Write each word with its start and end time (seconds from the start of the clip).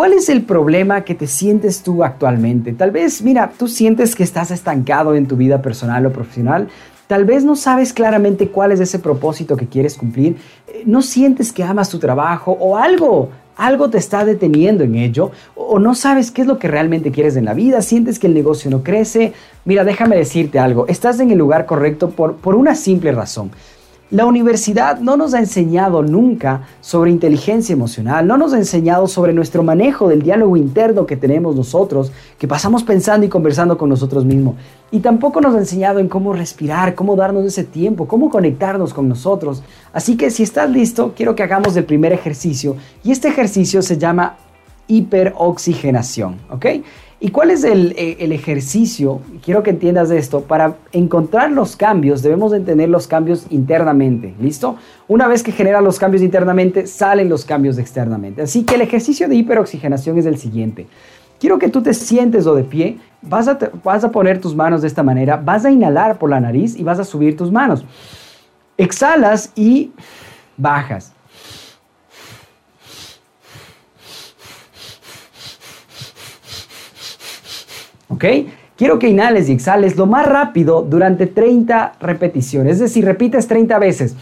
¿Cuál 0.00 0.14
es 0.14 0.30
el 0.30 0.44
problema 0.44 1.02
que 1.02 1.14
te 1.14 1.26
sientes 1.26 1.82
tú 1.82 2.02
actualmente? 2.02 2.72
Tal 2.72 2.90
vez, 2.90 3.20
mira, 3.20 3.52
tú 3.54 3.68
sientes 3.68 4.16
que 4.16 4.22
estás 4.22 4.50
estancado 4.50 5.14
en 5.14 5.26
tu 5.26 5.36
vida 5.36 5.60
personal 5.60 6.06
o 6.06 6.10
profesional. 6.10 6.68
Tal 7.06 7.26
vez 7.26 7.44
no 7.44 7.54
sabes 7.54 7.92
claramente 7.92 8.48
cuál 8.48 8.72
es 8.72 8.80
ese 8.80 8.98
propósito 8.98 9.58
que 9.58 9.66
quieres 9.66 9.98
cumplir. 9.98 10.38
Eh, 10.68 10.84
no 10.86 11.02
sientes 11.02 11.52
que 11.52 11.62
amas 11.62 11.90
tu 11.90 11.98
trabajo 11.98 12.56
o 12.58 12.78
algo, 12.78 13.28
algo 13.58 13.90
te 13.90 13.98
está 13.98 14.24
deteniendo 14.24 14.84
en 14.84 14.94
ello. 14.94 15.32
O 15.54 15.78
no 15.78 15.94
sabes 15.94 16.30
qué 16.30 16.40
es 16.40 16.48
lo 16.48 16.58
que 16.58 16.68
realmente 16.68 17.10
quieres 17.10 17.36
en 17.36 17.44
la 17.44 17.52
vida. 17.52 17.82
Sientes 17.82 18.18
que 18.18 18.26
el 18.26 18.32
negocio 18.32 18.70
no 18.70 18.82
crece. 18.82 19.34
Mira, 19.66 19.84
déjame 19.84 20.16
decirte 20.16 20.58
algo. 20.58 20.86
Estás 20.88 21.20
en 21.20 21.30
el 21.30 21.36
lugar 21.36 21.66
correcto 21.66 22.08
por, 22.08 22.36
por 22.36 22.54
una 22.54 22.74
simple 22.74 23.12
razón. 23.12 23.50
La 24.10 24.26
universidad 24.26 24.98
no 24.98 25.16
nos 25.16 25.34
ha 25.34 25.38
enseñado 25.38 26.02
nunca 26.02 26.62
sobre 26.80 27.12
inteligencia 27.12 27.72
emocional, 27.72 28.26
no 28.26 28.36
nos 28.36 28.52
ha 28.52 28.56
enseñado 28.56 29.06
sobre 29.06 29.32
nuestro 29.32 29.62
manejo 29.62 30.08
del 30.08 30.22
diálogo 30.22 30.56
interno 30.56 31.06
que 31.06 31.16
tenemos 31.16 31.54
nosotros, 31.54 32.10
que 32.36 32.48
pasamos 32.48 32.82
pensando 32.82 33.24
y 33.24 33.28
conversando 33.28 33.78
con 33.78 33.88
nosotros 33.88 34.24
mismos. 34.24 34.56
Y 34.90 34.98
tampoco 34.98 35.40
nos 35.40 35.54
ha 35.54 35.58
enseñado 35.58 36.00
en 36.00 36.08
cómo 36.08 36.32
respirar, 36.32 36.96
cómo 36.96 37.14
darnos 37.14 37.44
ese 37.44 37.62
tiempo, 37.62 38.08
cómo 38.08 38.30
conectarnos 38.30 38.92
con 38.92 39.08
nosotros. 39.08 39.62
Así 39.92 40.16
que 40.16 40.32
si 40.32 40.42
estás 40.42 40.68
listo, 40.68 41.12
quiero 41.16 41.36
que 41.36 41.44
hagamos 41.44 41.76
el 41.76 41.84
primer 41.84 42.12
ejercicio. 42.12 42.74
Y 43.04 43.12
este 43.12 43.28
ejercicio 43.28 43.80
se 43.80 43.96
llama 43.96 44.34
hiperoxigenación, 44.90 46.36
¿ok? 46.50 46.66
¿Y 47.22 47.30
cuál 47.30 47.50
es 47.50 47.64
eh, 47.64 48.16
el, 48.18 48.32
ejercicio? 48.32 49.20
Quiero 49.44 49.62
que 49.62 49.70
entiendas 49.70 50.10
esto. 50.10 50.40
Para 50.40 50.76
encontrar 50.92 51.52
los 51.52 51.76
cambios 51.76 52.22
debemos 52.22 52.54
entender 52.54 52.88
los 52.88 53.06
cambios 53.06 53.46
internamente. 53.50 54.34
¿Listo? 54.40 54.76
Una 55.06 55.28
vez 55.28 55.42
que 55.42 55.52
genera 55.52 55.82
los 55.82 55.98
cambios 55.98 56.22
internamente, 56.22 56.86
salen 56.86 57.28
los 57.28 57.44
cambios 57.44 57.76
externamente. 57.76 58.42
Así 58.42 58.64
que 58.64 58.76
el 58.76 58.80
ejercicio 58.80 59.28
de 59.28 59.34
hiperoxigenación 59.36 60.16
es 60.16 60.24
el 60.24 60.38
siguiente. 60.38 60.86
Quiero 61.38 61.58
que 61.58 61.68
tú 61.68 61.82
te 61.82 61.92
sientes 61.92 62.46
o 62.46 62.54
de 62.54 62.64
pie, 62.64 62.98
vas 63.20 63.48
a, 63.48 63.58
vas 63.84 64.02
a 64.02 64.10
poner 64.10 64.40
tus 64.40 64.54
manos 64.54 64.80
de 64.80 64.88
esta 64.88 65.02
manera, 65.02 65.36
vas 65.36 65.64
a 65.66 65.70
inhalar 65.70 66.18
por 66.18 66.30
la 66.30 66.40
nariz 66.40 66.74
y 66.74 66.82
vas 66.82 66.98
a 66.98 67.04
subir 67.04 67.36
tus 67.36 67.52
manos. 67.52 67.84
Exhalas 68.78 69.52
y 69.54 69.92
bajas. 70.56 71.12
Quiero 78.76 78.98
que 78.98 79.08
inhales 79.08 79.48
y 79.48 79.52
exhales 79.52 79.96
lo 79.96 80.06
más 80.06 80.26
rápido 80.26 80.82
durante 80.82 81.26
30 81.26 81.94
repeticiones, 82.00 82.74
es 82.74 82.80
decir, 82.80 83.04
repites 83.04 83.46
30 83.46 83.78
veces. 83.78 84.14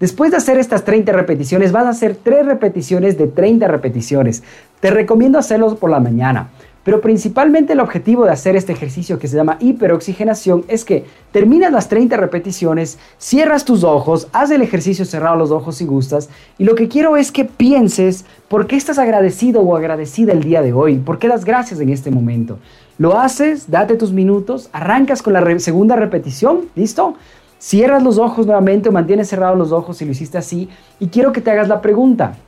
Después 0.00 0.30
de 0.30 0.36
hacer 0.36 0.58
estas 0.58 0.84
30 0.84 1.12
repeticiones, 1.12 1.72
vas 1.72 1.86
a 1.86 1.90
hacer 1.90 2.16
3 2.16 2.46
repeticiones 2.46 3.18
de 3.18 3.26
30 3.26 3.66
repeticiones. 3.66 4.44
Te 4.80 4.90
recomiendo 4.90 5.38
hacerlos 5.38 5.74
por 5.74 5.90
la 5.90 5.98
mañana. 5.98 6.50
Pero 6.88 7.02
principalmente 7.02 7.74
el 7.74 7.80
objetivo 7.80 8.24
de 8.24 8.30
hacer 8.30 8.56
este 8.56 8.72
ejercicio 8.72 9.18
que 9.18 9.28
se 9.28 9.36
llama 9.36 9.58
hiperoxigenación 9.60 10.64
es 10.68 10.86
que 10.86 11.04
terminas 11.32 11.70
las 11.70 11.90
30 11.90 12.16
repeticiones, 12.16 12.98
cierras 13.18 13.66
tus 13.66 13.84
ojos, 13.84 14.28
haz 14.32 14.50
el 14.52 14.62
ejercicio 14.62 15.04
cerrado 15.04 15.36
los 15.36 15.50
ojos 15.50 15.76
si 15.76 15.84
gustas 15.84 16.30
y 16.56 16.64
lo 16.64 16.74
que 16.74 16.88
quiero 16.88 17.18
es 17.18 17.30
que 17.30 17.44
pienses 17.44 18.24
por 18.48 18.66
qué 18.66 18.76
estás 18.76 18.98
agradecido 18.98 19.60
o 19.60 19.76
agradecida 19.76 20.32
el 20.32 20.42
día 20.42 20.62
de 20.62 20.72
hoy, 20.72 20.96
por 20.96 21.18
qué 21.18 21.28
das 21.28 21.44
gracias 21.44 21.78
en 21.80 21.90
este 21.90 22.10
momento. 22.10 22.58
Lo 22.96 23.18
haces, 23.18 23.70
date 23.70 23.96
tus 23.96 24.12
minutos, 24.12 24.70
arrancas 24.72 25.20
con 25.20 25.34
la 25.34 25.58
segunda 25.58 25.94
repetición, 25.94 26.70
¿listo? 26.74 27.16
Cierras 27.58 28.02
los 28.02 28.16
ojos 28.16 28.46
nuevamente 28.46 28.88
o 28.88 28.92
mantienes 28.92 29.28
cerrados 29.28 29.58
los 29.58 29.72
ojos 29.72 29.98
si 29.98 30.06
lo 30.06 30.12
hiciste 30.12 30.38
así 30.38 30.70
y 30.98 31.08
quiero 31.08 31.32
que 31.32 31.42
te 31.42 31.50
hagas 31.50 31.68
la 31.68 31.82
pregunta. 31.82 32.38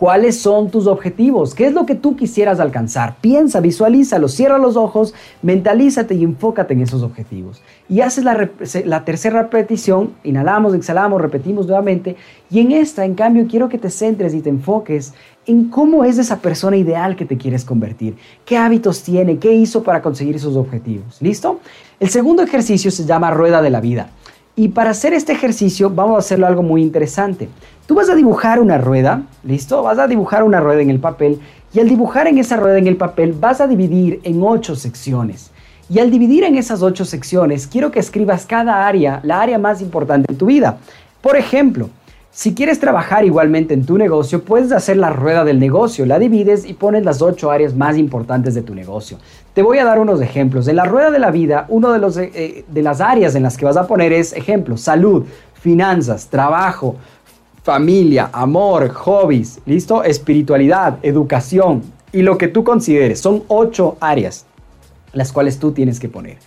¿Cuáles 0.00 0.40
son 0.40 0.70
tus 0.70 0.86
objetivos? 0.86 1.54
¿Qué 1.54 1.66
es 1.66 1.74
lo 1.74 1.84
que 1.84 1.94
tú 1.94 2.16
quisieras 2.16 2.58
alcanzar? 2.58 3.16
Piensa, 3.20 3.60
visualízalo, 3.60 4.28
cierra 4.28 4.56
los 4.56 4.74
ojos, 4.74 5.12
mentalízate 5.42 6.14
y 6.14 6.24
enfócate 6.24 6.72
en 6.72 6.80
esos 6.80 7.02
objetivos. 7.02 7.60
Y 7.86 8.00
haces 8.00 8.24
la, 8.24 9.04
tercera 9.04 9.42
repetición, 9.42 10.14
inhalamos, 10.24 10.74
exhalamos, 10.74 11.20
repetimos 11.20 11.66
nuevamente. 11.66 12.16
Y 12.50 12.60
en 12.60 12.72
esta, 12.72 13.04
en 13.04 13.14
cambio, 13.14 13.46
quiero 13.46 13.68
que 13.68 13.76
te 13.76 13.90
centres 13.90 14.32
y 14.32 14.40
te 14.40 14.48
enfoques 14.48 15.12
en 15.44 15.68
cómo 15.68 16.02
es 16.02 16.16
esa 16.16 16.38
persona 16.38 16.78
ideal 16.78 17.14
que 17.14 17.26
te 17.26 17.36
quieres 17.36 17.66
convertir. 17.66 18.16
¿Qué 18.46 18.56
hábitos 18.56 19.02
tiene? 19.02 19.36
¿Qué 19.36 19.52
hizo 19.52 19.82
para 19.82 20.00
conseguir 20.00 20.34
esos 20.34 20.56
objetivos? 20.56 21.20
¿Listo? 21.20 21.60
El 21.98 22.08
segundo 22.08 22.42
ejercicio 22.42 22.90
se 22.90 23.04
llama 23.04 23.32
rueda 23.32 23.60
de 23.60 23.68
la 23.68 23.82
vida. 23.82 24.08
Y 24.56 24.68
para 24.68 24.90
hacer 24.90 25.12
este 25.14 25.32
ejercicio 25.32 25.90
vamos 25.90 26.16
a 26.16 26.18
hacerlo 26.18 26.46
algo 26.46 26.62
muy 26.62 26.82
interesante. 26.82 27.48
Tú 27.86 27.94
vas 27.94 28.10
a 28.10 28.14
dibujar 28.14 28.60
una 28.60 28.78
rueda, 28.78 29.22
¿listo? 29.42 29.82
Vas 29.82 29.98
a 29.98 30.06
dibujar 30.06 30.42
una 30.42 30.60
rueda 30.60 30.82
en 30.82 30.90
el 30.90 31.00
papel 31.00 31.40
y 31.72 31.80
al 31.80 31.88
dibujar 31.88 32.26
en 32.26 32.38
esa 32.38 32.56
rueda 32.56 32.78
en 32.78 32.86
el 32.86 32.96
papel 32.96 33.32
vas 33.32 33.60
a 33.60 33.66
dividir 33.66 34.20
en 34.24 34.42
ocho 34.42 34.76
secciones. 34.76 35.50
Y 35.88 35.98
al 35.98 36.10
dividir 36.10 36.44
en 36.44 36.56
esas 36.56 36.82
ocho 36.82 37.04
secciones, 37.04 37.66
quiero 37.66 37.90
que 37.90 37.98
escribas 37.98 38.46
cada 38.46 38.86
área, 38.86 39.20
la 39.24 39.40
área 39.40 39.58
más 39.58 39.80
importante 39.80 40.30
en 40.30 40.38
tu 40.38 40.46
vida. 40.46 40.78
Por 41.20 41.36
ejemplo, 41.36 41.90
si 42.32 42.54
quieres 42.54 42.78
trabajar 42.78 43.24
igualmente 43.24 43.74
en 43.74 43.84
tu 43.84 43.98
negocio, 43.98 44.44
puedes 44.44 44.70
hacer 44.70 44.96
la 44.96 45.10
rueda 45.10 45.44
del 45.44 45.58
negocio, 45.58 46.06
la 46.06 46.18
divides 46.18 46.64
y 46.64 46.74
pones 46.74 47.04
las 47.04 47.22
ocho 47.22 47.50
áreas 47.50 47.74
más 47.74 47.98
importantes 47.98 48.54
de 48.54 48.62
tu 48.62 48.74
negocio. 48.74 49.18
Te 49.52 49.62
voy 49.62 49.78
a 49.78 49.84
dar 49.84 49.98
unos 49.98 50.20
ejemplos. 50.20 50.68
En 50.68 50.76
la 50.76 50.84
rueda 50.84 51.10
de 51.10 51.18
la 51.18 51.32
vida, 51.32 51.66
una 51.68 51.92
de, 51.92 51.98
los, 51.98 52.16
eh, 52.16 52.64
de 52.68 52.82
las 52.82 53.00
áreas 53.00 53.34
en 53.34 53.42
las 53.42 53.56
que 53.56 53.64
vas 53.64 53.76
a 53.76 53.86
poner 53.86 54.12
es, 54.12 54.32
ejemplo, 54.32 54.76
salud, 54.76 55.24
finanzas, 55.54 56.28
trabajo, 56.28 56.94
familia, 57.64 58.30
amor, 58.32 58.90
hobbies, 58.90 59.58
¿listo? 59.66 60.04
Espiritualidad, 60.04 60.98
educación 61.02 61.82
y 62.12 62.22
lo 62.22 62.38
que 62.38 62.46
tú 62.46 62.62
consideres. 62.62 63.20
Son 63.20 63.42
ocho 63.48 63.96
áreas 64.00 64.46
las 65.12 65.32
cuales 65.32 65.58
tú 65.58 65.72
tienes 65.72 65.98
que 65.98 66.08
poner. 66.08 66.38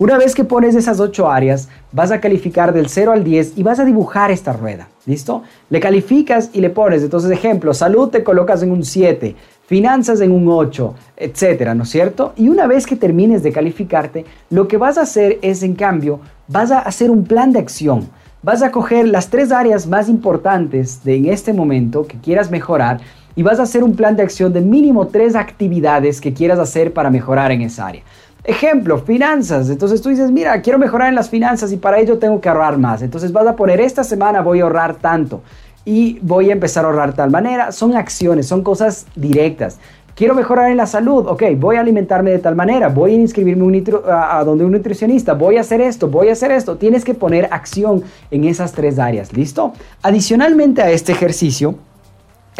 Una 0.00 0.16
vez 0.16 0.34
que 0.34 0.44
pones 0.44 0.74
esas 0.76 0.98
ocho 0.98 1.30
áreas, 1.30 1.68
vas 1.92 2.10
a 2.10 2.22
calificar 2.22 2.72
del 2.72 2.88
0 2.88 3.12
al 3.12 3.22
10 3.22 3.58
y 3.58 3.62
vas 3.62 3.80
a 3.80 3.84
dibujar 3.84 4.30
esta 4.30 4.54
rueda, 4.54 4.88
¿listo? 5.04 5.42
Le 5.68 5.78
calificas 5.78 6.48
y 6.54 6.62
le 6.62 6.70
pones, 6.70 7.02
entonces 7.02 7.30
ejemplo, 7.30 7.74
salud 7.74 8.08
te 8.08 8.24
colocas 8.24 8.62
en 8.62 8.70
un 8.70 8.82
7, 8.82 9.36
finanzas 9.66 10.22
en 10.22 10.32
un 10.32 10.48
8, 10.48 10.94
etcétera, 11.18 11.74
¿no 11.74 11.82
es 11.82 11.90
cierto? 11.90 12.32
Y 12.36 12.48
una 12.48 12.66
vez 12.66 12.86
que 12.86 12.96
termines 12.96 13.42
de 13.42 13.52
calificarte, 13.52 14.24
lo 14.48 14.68
que 14.68 14.78
vas 14.78 14.96
a 14.96 15.02
hacer 15.02 15.38
es, 15.42 15.62
en 15.62 15.74
cambio, 15.74 16.20
vas 16.48 16.70
a 16.70 16.78
hacer 16.78 17.10
un 17.10 17.24
plan 17.24 17.52
de 17.52 17.58
acción 17.58 18.08
vas 18.42 18.62
a 18.62 18.70
coger 18.70 19.06
las 19.06 19.28
tres 19.28 19.52
áreas 19.52 19.86
más 19.86 20.08
importantes 20.08 21.04
de 21.04 21.16
en 21.16 21.26
este 21.26 21.52
momento 21.52 22.06
que 22.06 22.16
quieras 22.18 22.50
mejorar 22.50 22.98
y 23.36 23.42
vas 23.42 23.60
a 23.60 23.64
hacer 23.64 23.84
un 23.84 23.94
plan 23.94 24.16
de 24.16 24.22
acción 24.22 24.52
de 24.52 24.60
mínimo 24.60 25.08
tres 25.08 25.34
actividades 25.36 26.20
que 26.20 26.32
quieras 26.32 26.58
hacer 26.58 26.92
para 26.92 27.10
mejorar 27.10 27.52
en 27.52 27.60
esa 27.62 27.86
área. 27.86 28.02
Ejemplo, 28.44 28.98
finanzas. 28.98 29.68
Entonces 29.68 30.00
tú 30.00 30.08
dices, 30.08 30.30
mira, 30.30 30.60
quiero 30.62 30.78
mejorar 30.78 31.08
en 31.08 31.14
las 31.14 31.28
finanzas 31.28 31.72
y 31.72 31.76
para 31.76 31.98
ello 31.98 32.18
tengo 32.18 32.40
que 32.40 32.48
ahorrar 32.48 32.78
más. 32.78 33.02
Entonces 33.02 33.32
vas 33.32 33.46
a 33.46 33.56
poner, 33.56 33.80
esta 33.80 34.04
semana 34.04 34.40
voy 34.40 34.60
a 34.60 34.64
ahorrar 34.64 34.94
tanto 34.96 35.42
y 35.84 36.18
voy 36.22 36.50
a 36.50 36.52
empezar 36.52 36.84
a 36.84 36.88
ahorrar 36.88 37.12
tal 37.12 37.30
manera. 37.30 37.72
Son 37.72 37.96
acciones, 37.96 38.46
son 38.46 38.62
cosas 38.62 39.06
directas. 39.14 39.78
Quiero 40.14 40.34
mejorar 40.34 40.70
en 40.70 40.76
la 40.76 40.86
salud, 40.86 41.26
ok, 41.26 41.44
voy 41.56 41.76
a 41.76 41.80
alimentarme 41.80 42.30
de 42.30 42.38
tal 42.40 42.54
manera, 42.54 42.88
voy 42.88 43.12
a 43.12 43.14
inscribirme 43.14 43.82
a, 44.12 44.44
donde 44.44 44.66
un 44.66 44.72
nutricionista, 44.72 45.32
voy 45.32 45.56
a 45.56 45.62
hacer 45.62 45.80
esto, 45.80 46.08
voy 46.08 46.28
a 46.28 46.32
hacer 46.32 46.50
esto. 46.50 46.76
Tienes 46.76 47.04
que 47.04 47.14
poner 47.14 47.48
acción 47.50 48.02
en 48.30 48.44
esas 48.44 48.72
tres 48.72 48.98
áreas, 48.98 49.32
¿listo? 49.32 49.72
Adicionalmente 50.02 50.82
a 50.82 50.90
este 50.90 51.12
ejercicio, 51.12 51.76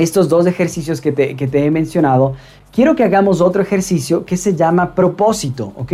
estos 0.00 0.28
dos 0.28 0.46
ejercicios 0.46 1.00
que 1.00 1.12
te, 1.12 1.66
he 1.66 1.70
mencionado, 1.70 2.34
quiero 2.72 2.96
que 2.96 3.04
hagamos 3.04 3.40
otro 3.40 3.62
ejercicio 3.62 4.24
que 4.24 4.36
se 4.36 4.54
llama 4.54 4.94
propósito, 4.94 5.72
¿ok? 5.76 5.92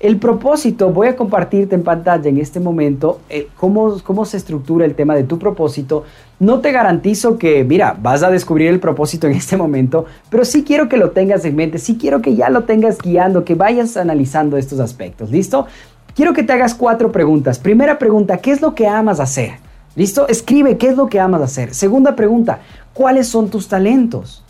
El 0.00 0.16
propósito, 0.16 0.90
voy 0.90 1.06
a 1.06 1.16
compartirte 1.16 1.76
en 1.76 1.84
pantalla 1.84 2.28
en 2.28 2.38
este 2.38 2.58
momento 2.58 3.20
eh, 3.30 3.48
cómo, 3.56 3.98
cómo 4.02 4.24
se 4.24 4.36
estructura 4.36 4.84
el 4.84 4.96
tema 4.96 5.14
de 5.14 5.22
tu 5.22 5.38
propósito. 5.38 6.04
No 6.40 6.58
te 6.58 6.72
garantizo 6.72 7.38
que, 7.38 7.62
mira, 7.62 7.96
vas 8.00 8.24
a 8.24 8.30
descubrir 8.30 8.68
el 8.68 8.80
propósito 8.80 9.28
en 9.28 9.34
este 9.34 9.56
momento, 9.56 10.06
pero 10.28 10.44
sí 10.44 10.64
quiero 10.64 10.88
que 10.88 10.96
lo 10.96 11.12
tengas 11.12 11.44
en 11.44 11.54
mente, 11.54 11.78
sí 11.78 11.98
quiero 12.00 12.20
que 12.20 12.34
ya 12.34 12.50
lo 12.50 12.64
tengas 12.64 12.98
guiando, 12.98 13.44
que 13.44 13.54
vayas 13.54 13.96
analizando 13.96 14.56
estos 14.56 14.80
aspectos, 14.80 15.30
¿listo? 15.30 15.66
Quiero 16.14 16.32
que 16.32 16.42
te 16.42 16.52
hagas 16.52 16.74
cuatro 16.74 17.12
preguntas. 17.12 17.58
Primera 17.58 17.98
pregunta, 17.98 18.38
¿qué 18.38 18.50
es 18.50 18.60
lo 18.60 18.74
que 18.74 18.86
amas 18.86 19.20
hacer? 19.20 19.71
¿Listo? 19.94 20.26
Escribe 20.28 20.78
qué 20.78 20.88
es 20.88 20.96
lo 20.96 21.08
que 21.08 21.20
amas 21.20 21.42
hacer. 21.42 21.74
Segunda 21.74 22.16
pregunta, 22.16 22.60
¿cuáles 22.94 23.28
son 23.28 23.50
tus 23.50 23.68
talentos? 23.68 24.42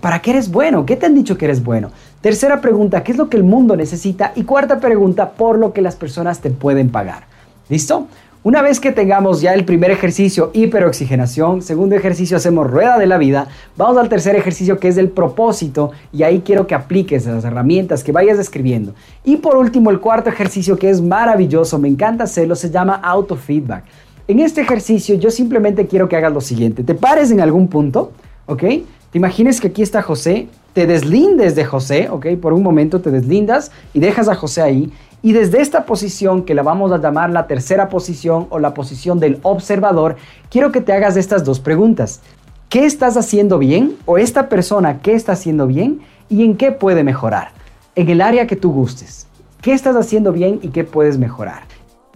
¿Para 0.00 0.20
qué 0.20 0.30
eres 0.30 0.50
bueno? 0.50 0.86
¿Qué 0.86 0.96
te 0.96 1.06
han 1.06 1.14
dicho 1.14 1.36
que 1.36 1.44
eres 1.44 1.62
bueno? 1.62 1.90
Tercera 2.22 2.60
pregunta, 2.60 3.04
¿qué 3.04 3.12
es 3.12 3.18
lo 3.18 3.28
que 3.28 3.36
el 3.36 3.44
mundo 3.44 3.76
necesita? 3.76 4.32
Y 4.34 4.44
cuarta 4.44 4.80
pregunta, 4.80 5.32
por 5.32 5.58
lo 5.58 5.72
que 5.72 5.82
las 5.82 5.96
personas 5.96 6.40
te 6.40 6.50
pueden 6.50 6.88
pagar. 6.88 7.24
¿Listo? 7.68 8.06
Una 8.42 8.62
vez 8.62 8.78
que 8.78 8.92
tengamos 8.92 9.40
ya 9.40 9.54
el 9.54 9.64
primer 9.64 9.90
ejercicio, 9.90 10.50
hiperoxigenación, 10.54 11.62
segundo 11.62 11.96
ejercicio 11.96 12.36
hacemos 12.36 12.70
rueda 12.70 12.96
de 12.96 13.08
la 13.08 13.18
vida, 13.18 13.48
vamos 13.76 13.98
al 13.98 14.08
tercer 14.08 14.36
ejercicio 14.36 14.78
que 14.78 14.86
es 14.86 14.96
el 14.98 15.08
propósito 15.08 15.90
y 16.12 16.22
ahí 16.22 16.42
quiero 16.44 16.68
que 16.68 16.76
apliques 16.76 17.26
las 17.26 17.44
herramientas 17.44 18.04
que 18.04 18.12
vayas 18.12 18.38
describiendo. 18.38 18.94
Y 19.24 19.38
por 19.38 19.56
último 19.56 19.90
el 19.90 19.98
cuarto 19.98 20.30
ejercicio 20.30 20.78
que 20.78 20.90
es 20.90 21.00
maravilloso, 21.00 21.80
me 21.80 21.88
encanta 21.88 22.22
hacerlo, 22.24 22.54
se 22.54 22.70
llama 22.70 22.94
autofeedback. 23.02 23.82
En 24.28 24.40
este 24.40 24.60
ejercicio 24.60 25.14
yo 25.14 25.30
simplemente 25.30 25.86
quiero 25.86 26.08
que 26.08 26.16
hagas 26.16 26.32
lo 26.32 26.40
siguiente, 26.40 26.82
te 26.82 26.94
pares 26.94 27.30
en 27.30 27.40
algún 27.40 27.68
punto, 27.68 28.10
¿ok? 28.46 28.60
Te 28.60 29.18
imagines 29.18 29.60
que 29.60 29.68
aquí 29.68 29.82
está 29.82 30.02
José, 30.02 30.48
te 30.72 30.86
deslindes 30.86 31.54
de 31.54 31.64
José, 31.64 32.08
¿ok? 32.10 32.26
Por 32.40 32.52
un 32.52 32.64
momento 32.64 33.00
te 33.00 33.12
deslindas 33.12 33.70
y 33.94 34.00
dejas 34.00 34.28
a 34.28 34.34
José 34.34 34.62
ahí 34.62 34.92
y 35.22 35.32
desde 35.32 35.60
esta 35.60 35.86
posición, 35.86 36.44
que 36.44 36.54
la 36.54 36.62
vamos 36.62 36.92
a 36.92 36.98
llamar 36.98 37.30
la 37.30 37.46
tercera 37.46 37.88
posición 37.88 38.46
o 38.50 38.58
la 38.58 38.74
posición 38.74 39.18
del 39.18 39.38
observador, 39.42 40.16
quiero 40.50 40.72
que 40.72 40.80
te 40.80 40.92
hagas 40.92 41.16
estas 41.16 41.44
dos 41.44 41.60
preguntas. 41.60 42.20
¿Qué 42.68 42.84
estás 42.84 43.16
haciendo 43.16 43.58
bien? 43.58 43.96
¿O 44.06 44.18
esta 44.18 44.48
persona 44.48 45.00
qué 45.02 45.14
está 45.14 45.32
haciendo 45.32 45.66
bien? 45.66 46.00
¿Y 46.28 46.44
en 46.44 46.56
qué 46.56 46.72
puede 46.72 47.04
mejorar? 47.04 47.50
En 47.94 48.08
el 48.08 48.20
área 48.20 48.46
que 48.46 48.56
tú 48.56 48.72
gustes. 48.72 49.26
¿Qué 49.62 49.72
estás 49.72 49.96
haciendo 49.96 50.32
bien 50.32 50.58
y 50.62 50.68
qué 50.68 50.84
puedes 50.84 51.16
mejorar? 51.16 51.62